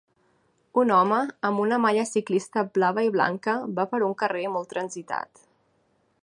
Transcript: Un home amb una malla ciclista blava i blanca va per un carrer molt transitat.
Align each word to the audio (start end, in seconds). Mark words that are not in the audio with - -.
Un 0.83 0.93
home 0.93 1.19
amb 1.49 1.61
una 1.65 1.77
malla 1.83 2.05
ciclista 2.13 2.63
blava 2.79 3.05
i 3.09 3.13
blanca 3.17 3.55
va 3.81 3.87
per 3.93 4.01
un 4.09 4.17
carrer 4.23 4.43
molt 4.57 4.73
transitat. 4.75 5.45